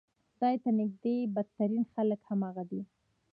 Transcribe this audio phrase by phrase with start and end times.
[0.31, 2.81] خدای ته نږدې بدترین خلک همغه دي.